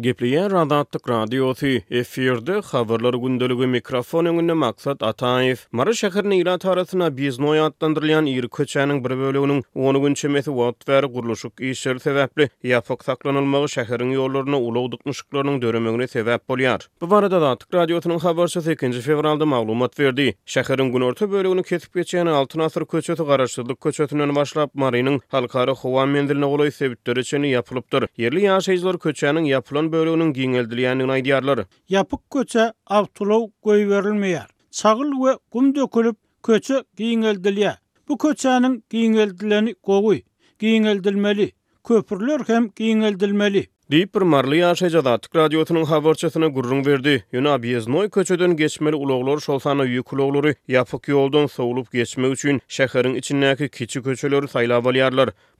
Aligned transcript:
Gepliyen 0.00 0.50
radatlık 0.52 1.08
radyosi 1.10 1.84
Efirde 1.90 2.58
xabarlar 2.58 3.14
gündelügü 3.14 3.66
mikrofon 3.66 4.24
önünde 4.24 4.52
maksat 4.52 5.02
Atayev 5.02 5.56
Mara 5.72 5.92
şehrini 5.92 6.38
ila 6.38 6.58
tarasına 6.58 7.16
biz 7.16 7.38
noy 7.38 7.60
atlandırılan 7.60 8.26
ir 8.26 8.46
köçänin 8.48 9.04
bir 9.04 9.10
bölüginin 9.16 9.64
10 9.74 10.02
günçe 10.02 10.28
mesi 10.28 10.44
wat 10.50 10.88
ver 10.88 11.04
gurluşuk 11.04 11.60
işir 11.60 11.94
sebäpli 11.96 12.48
yapyk 12.62 13.04
saklanılmagy 13.04 13.66
şehirin 13.68 14.10
yollaryna 14.10 14.56
ulawdyk 14.56 15.06
myşyklaryny 15.06 15.62
döremegine 15.62 16.04
bolýar. 16.48 16.80
Bu 17.00 17.10
barada 17.10 17.40
da 17.40 17.48
Atlyk 17.48 17.74
radyosynyň 17.74 18.18
habarçysy 18.20 18.70
2 18.72 18.90
fevralda 19.00 19.46
maglumat 19.46 19.98
berdi. 19.98 20.34
Şehirin 20.46 20.92
günorta 20.92 21.24
bölüginiň 21.30 21.62
kesip 21.62 21.96
geçýän 21.96 22.28
6 22.30 22.62
asyr 22.62 22.84
köçesi 22.84 23.22
garaşdyrylyp 23.22 23.80
köçetinden 23.80 24.36
başlap 24.36 24.74
Marinyň 24.74 25.20
halkara 25.28 25.70
howa 25.72 26.06
mendilini 26.06 26.44
golaýyp 26.44 26.70
sebitleri 26.70 27.20
üçin 27.20 27.42
ýapylypdyr. 27.42 28.08
Yerli 28.16 28.40
ýaşaýjylar 28.44 28.96
köçäniň 28.96 29.46
yapılan 29.48 29.85
Ýaşaýan 29.86 29.92
bölüginiň 30.10 30.30
giňeldilýänini 30.36 31.14
aýdýarlar. 31.16 31.60
Ýapyk 31.94 32.20
köçe 32.34 32.64
awtulaw 33.00 33.44
goýberilmeýär. 33.68 34.48
Çağıl 34.78 35.12
we 35.22 35.34
gum 35.52 35.68
dökülip 35.76 36.16
köçe 36.48 36.80
giňeldilýär. 37.02 37.76
Bu 38.08 38.14
köçäniň 38.24 38.74
giňeldilýäni 38.94 39.74
goýy, 39.90 40.22
giňeldilmeli, 40.66 41.48
köprüler 41.90 42.40
hem 42.46 42.66
giňeldilmeli. 42.82 43.64
Deyip 43.90 44.14
bir 44.14 44.20
marlı 44.20 44.56
yaşa 44.56 44.88
jada 44.88 45.18
tık 45.18 45.36
radiyotunun 45.36 46.82
verdi. 46.86 47.24
Yuna 47.32 47.62
biyaz 47.62 47.88
noy 47.88 48.10
köçüden 48.10 48.56
geçmeli 48.56 48.96
uloğuları 48.96 49.40
şolsana 49.40 49.84
yük 49.84 50.12
uloğuları 50.12 50.54
yapık 50.68 51.08
yoldan 51.08 51.46
soğulup 51.46 51.92
geçme 51.92 52.28
üçün 52.28 52.60
şeherin 52.68 53.14
içindeki 53.14 53.68
keçi 53.68 54.02
köçölörü 54.02 54.48
sayla 54.48 54.84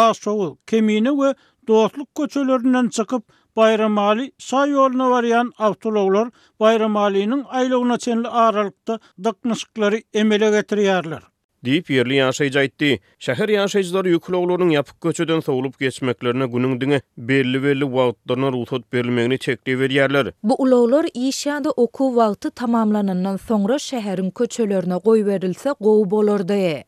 ayla 0.00 0.04
ayla 0.04 1.26
ayla 1.82 2.78
ayla 2.78 3.04
ayla 3.12 3.22
Bayramali 3.58 4.26
Sa 4.48 4.60
yoluna 4.66 5.10
varyan 5.10 5.52
avtologlar 5.58 6.28
Bayramali'nin 6.60 7.44
aylığına 7.48 7.98
çenli 7.98 8.28
aralıkta 8.28 8.98
dıknışıkları 9.24 10.00
emele 10.14 10.50
getiriyarlar. 10.50 11.22
Diýip 11.66 11.90
yerli 11.92 12.14
ýaşaýjy 12.20 12.58
aýtdy. 12.62 12.90
Şäher 13.26 13.48
ýaşaýjylar 13.56 14.04
ýüklüklerini 14.14 14.74
ýapyk 14.76 15.00
köçeden 15.06 15.40
sowulup 15.46 15.78
geçmeklerine 15.84 16.44
günüň 16.54 16.76
diňe 16.82 17.00
belli 17.30 17.58
belli 17.62 17.84
wagtlaryna 17.94 18.52
ruhsat 18.56 18.84
berilmegini 18.92 19.38
çekdi 19.46 19.70
berýärler. 19.80 20.32
Bu 20.42 20.54
ulaglar 20.64 21.04
ýeşýärde 21.22 21.70
okuw 21.84 22.08
wagty 22.20 22.48
tamamlanandan 22.60 23.36
soňra 23.48 23.76
şäheriň 23.90 24.30
köçelerine 24.32 24.96
goý 25.10 25.26
berilse 25.26 25.74
gow 25.80 26.10
bolardy. 26.10 26.87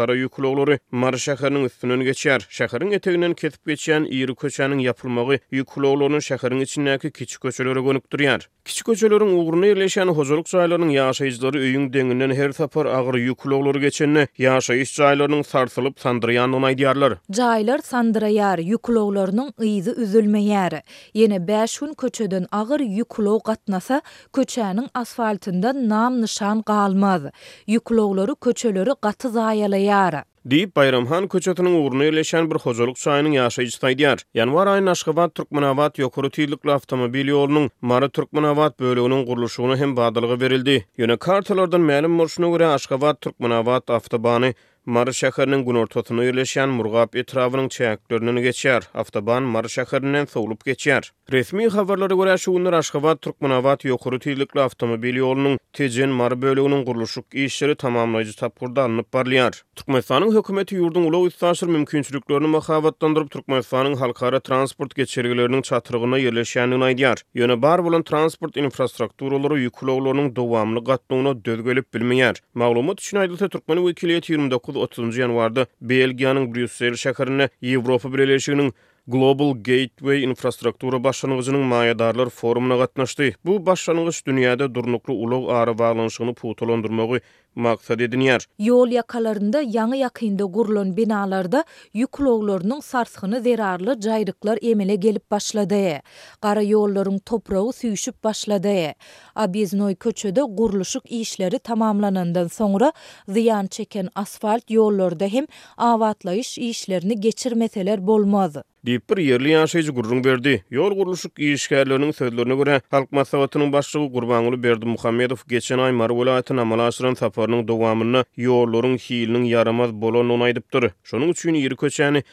kara 0.00 0.14
yüklüğüleri 0.20 0.78
Mar 1.00 1.16
şəhərinin 1.24 1.66
üstünün 1.68 2.02
geçer. 2.06 2.44
Şəhərin 2.58 2.94
eteğinden 2.98 3.34
kesip 3.40 3.66
geçen 3.68 4.06
iri 4.18 4.34
köçenin 4.42 4.78
yapılmağı 4.88 5.36
yüklüğüleri 5.58 6.20
şəhərin 6.28 6.62
içindeki 6.66 7.10
kiçi 7.18 7.38
köçeleri 7.42 7.82
gönüktürüyer. 7.88 8.46
Kiçi 8.64 8.84
köçelerin 8.84 9.32
uğruna 9.38 9.66
yerleşen 9.66 10.08
hozuluk 10.18 10.48
sayılarının 10.48 10.90
yaşayıcıları 10.98 11.58
öyün 11.66 11.92
denginden 11.92 12.32
her 12.40 12.52
sapar 12.60 12.86
ağır 12.86 13.14
yüklüğüleri 13.14 13.80
geçenine 13.80 14.24
yaşayış 14.38 14.90
sayılarının 14.98 15.42
sarsılıp 15.42 16.00
sandırayanlığına 16.00 16.70
idiyarlar. 16.70 17.12
Cahilar 17.30 17.78
sandırayar 17.78 18.58
yüklüğülerinin 18.58 19.50
ıydı 19.60 19.92
üzülmeyer. 20.02 20.72
Yine 21.14 21.38
5 21.48 21.78
gün 21.78 21.92
köçeden 21.94 22.46
ağır 22.52 22.80
yüklüğü 23.00 23.38
katnasa 23.44 23.96
köçənin 24.32 24.88
asfaltında 24.94 25.76
nam 25.92 26.22
nişan 26.22 26.62
qalmaz. 26.62 27.22
Yüklüğüleri 27.66 28.34
köçeleri 28.44 28.90
katı 29.04 29.28
zayalaya 29.38 29.89
Diara. 29.90 30.22
Dip 30.50 30.70
Bayramhan 30.76 31.26
köçetiniň 31.32 31.74
urny 31.84 32.04
ýerleşen 32.06 32.44
bir 32.50 32.58
hojalyk 32.64 32.96
çaýynyň 33.00 33.32
ýaşaýyş 33.40 33.78
taýdyar. 33.84 34.20
Ýanwar 34.38 34.68
aýyny 34.72 34.90
Aşgabat 34.92 35.32
Türkmenabat 35.38 35.98
ýokary 35.98 36.30
tüýlükli 36.36 36.70
awtomobil 36.74 37.32
ýolunyň 37.34 37.68
Mary 37.90 38.08
Türkmenabat 38.18 38.76
bölüginiň 38.84 39.24
gurulşygyna 39.32 39.76
hem 39.80 39.96
badalyga 39.96 40.36
berildi. 40.44 40.76
Ýöne 40.98 41.16
kartalardan 41.26 41.80
maglum 41.90 42.18
bolşuna 42.22 42.48
görä 42.52 42.68
Aşgabat 42.76 43.20
Türkmenabat 43.20 43.90
awtobany 43.98 44.52
Mary 44.90 45.12
şəhərinin 45.16 45.60
gün 45.66 45.76
ortatını 45.84 46.24
yerləşən 46.26 46.72
murğab 46.74 47.14
etrafının 47.20 47.68
çəkdörünü 47.70 48.42
geçər. 48.42 48.88
Avtoban 48.98 49.44
Mary 49.46 49.70
şəhərindən 49.70 50.26
sovulub 50.32 50.64
keçər. 50.66 51.12
Resmi 51.30 51.68
xəbərlərə 51.70 52.16
görə 52.18 52.32
şunlar 52.42 52.74
Aşxabad 52.80 53.20
Türkmənavat 53.22 53.84
yoxuru 53.86 54.18
tilikli 54.24 54.58
avtomobil 54.64 55.20
yolunun 55.20 55.58
Tecin 55.78 56.10
Mary 56.18 56.34
bölüyünün 56.42 56.82
quruluşu 56.88 57.22
işləri 57.30 57.76
tamamlayıcı 57.78 58.34
tapqurda 58.40 58.88
alınıb 58.90 59.06
barlayar. 59.14 59.60
Türkmənistanın 59.78 60.34
hökuməti 60.34 60.80
yurdun 60.80 61.06
ulaq 61.12 61.28
istəşir 61.30 61.70
mümkünçülüklərini 61.70 62.50
məxavatlandırıb 62.56 63.30
Türkmənistanın 63.36 63.94
halkara 64.02 64.40
transport 64.40 64.98
keçirilərinin 64.98 65.62
çatırığına 65.70 66.18
yerləşəni 66.24 66.82
aidiyar. 66.88 67.22
Yönə 67.38 67.60
bar 67.62 67.84
bulan 67.86 68.02
transport 68.02 68.58
infrastrukturları 68.66 69.62
yükləqlərinin 69.68 70.34
davamlı 70.40 70.82
qatlığına 70.90 71.36
dözgəlib 71.46 71.86
bilməyər. 71.94 72.42
Məlumat 72.58 72.98
üçün 73.06 73.22
aidilə 73.22 73.52
Türkmənə 73.54 73.86
vəkiliyyət 73.86 74.32
29 74.34 74.79
30-njy 74.88 75.20
ýanwarda 75.24 75.66
Belgiýanyň 75.92 76.46
Brüssel 76.54 76.96
şäherine 77.02 77.50
Ýewropa 77.70 78.12
Birleşiginiň 78.14 78.72
Global 79.10 79.54
Gateway 79.54 80.22
infrastruktura 80.24 81.04
başlanğıcının 81.04 81.60
mayadarlar 81.60 82.28
forumuna 82.28 82.76
qatnaşdı. 82.78 83.30
Bu 83.44 83.66
başlanğıç 83.66 84.26
dünyada 84.26 84.74
durnuklu 84.74 85.14
uluq 85.14 85.48
ağrı 85.50 85.78
bağlanışını 85.78 86.34
putolondurmağı 86.34 87.20
maqsad 87.54 88.00
ediniyar. 88.00 88.46
Yol 88.58 88.88
yakalarında 88.88 89.62
yanı 89.66 89.96
yakında 89.96 90.44
gurulun 90.44 90.96
binalarda 90.96 91.64
yük 91.94 92.20
loğlarının 92.20 92.80
sarsxını 92.80 93.40
zerarlı 93.40 94.00
cayrıklar 94.00 94.58
emele 94.62 94.94
gelip 94.94 95.30
başladı. 95.30 96.00
Qara 96.42 96.62
yolların 96.62 97.18
toprağı 97.18 97.72
süyüşüp 97.72 98.24
başladı. 98.24 98.92
Abiznoy 99.34 99.94
köçöde 99.94 100.40
gurluşuk 100.42 101.10
işleri 101.12 101.58
tamamlanandan 101.58 102.46
sonra 102.48 102.92
ziyan 103.28 103.66
çeken 103.66 104.08
asfalt 104.14 104.70
yollarda 104.70 105.24
hem 105.26 105.46
avatlayış 105.76 106.58
işlerini 106.58 107.20
geçirmeseler 107.20 108.06
bolmadı. 108.06 108.64
diýip 108.88 109.04
bir 109.10 109.18
ýerli 109.20 109.50
ýaşaýjy 109.54 109.92
gurrun 109.96 110.20
berdi. 110.24 110.52
Ýol 110.72 110.94
guruluşyk 110.96 111.40
ýeşgärleriniň 111.46 112.12
sözlerine 112.18 112.56
görä, 112.60 112.78
halk 112.94 113.10
maslahatynyň 113.16 113.72
başlygy 113.74 114.08
Gurbanuly 114.14 114.62
Berdi 114.62 114.86
Muhammedow 114.88 115.44
geçen 115.52 115.78
aý 115.84 115.92
Mar 115.92 116.14
welaýatyna 116.16 116.64
Malaşyryň 116.72 117.18
saparynyň 117.20 117.66
dowamyny 117.68 118.22
ýollaryň 118.46 118.96
hiýilinin 119.06 119.48
yaramaz 119.52 119.92
bolanyny 119.92 120.48
aýdypdyr. 120.48 120.90
Şonuň 121.12 121.34
üçin 121.36 121.60
ýeri 121.60 121.76
köçäni 121.76 122.24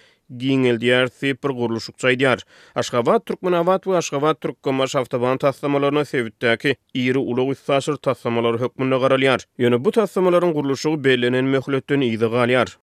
Giňel 0.44 0.76
diýär 0.82 1.08
sepir 1.08 1.52
guruluşyk 1.56 2.00
çaýdyar. 2.04 2.42
Aşgabat 2.76 3.26
Türkmenabat 3.26 3.84
we 3.84 3.96
Aşgabat 3.98 4.42
Türkkomma 4.42 4.88
şaftaban 4.88 5.38
taslamalaryna 5.38 6.06
sebitdäki 6.06 6.76
iri 6.94 7.18
ulug 7.20 7.56
ýaşaşyr 7.56 7.98
taslamalary 8.02 8.58
hökmünde 8.64 8.96
garalýar. 8.96 9.46
Ýöne 9.60 9.80
bu 9.86 9.92
taslamalaryň 9.92 10.52
guruluşy 10.54 10.96
belenen 11.04 11.46
möhletden 11.46 12.02
ýygy 12.08 12.78